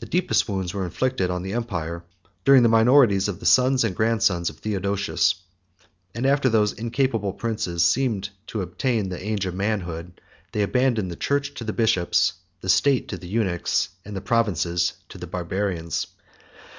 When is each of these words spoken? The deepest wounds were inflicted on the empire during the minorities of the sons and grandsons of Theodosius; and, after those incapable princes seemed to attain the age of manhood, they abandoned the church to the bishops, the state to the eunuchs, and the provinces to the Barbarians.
The 0.00 0.04
deepest 0.04 0.46
wounds 0.50 0.74
were 0.74 0.84
inflicted 0.84 1.30
on 1.30 1.42
the 1.42 1.54
empire 1.54 2.04
during 2.44 2.62
the 2.62 2.68
minorities 2.68 3.26
of 3.26 3.40
the 3.40 3.46
sons 3.46 3.84
and 3.84 3.96
grandsons 3.96 4.50
of 4.50 4.58
Theodosius; 4.58 5.34
and, 6.14 6.26
after 6.26 6.50
those 6.50 6.74
incapable 6.74 7.32
princes 7.32 7.82
seemed 7.82 8.28
to 8.48 8.60
attain 8.60 9.08
the 9.08 9.26
age 9.26 9.46
of 9.46 9.54
manhood, 9.54 10.20
they 10.52 10.60
abandoned 10.60 11.10
the 11.10 11.16
church 11.16 11.54
to 11.54 11.64
the 11.64 11.72
bishops, 11.72 12.34
the 12.60 12.68
state 12.68 13.08
to 13.08 13.16
the 13.16 13.28
eunuchs, 13.28 13.88
and 14.04 14.14
the 14.14 14.20
provinces 14.20 14.92
to 15.08 15.16
the 15.16 15.26
Barbarians. 15.26 16.06